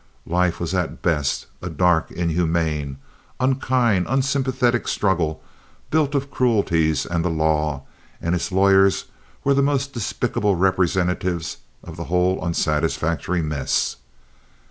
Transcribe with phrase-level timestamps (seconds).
[0.25, 2.97] Life was at best a dark, inhuman,
[3.39, 5.43] unkind, unsympathetic struggle
[5.91, 7.83] built of cruelties and the law,
[8.19, 9.05] and its lawyers
[9.43, 13.97] were the most despicable representatives of the whole unsatisfactory mess.